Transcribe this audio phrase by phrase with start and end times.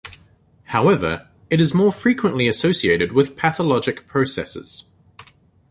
[0.63, 4.85] However, it is more frequently associated with pathologic processes.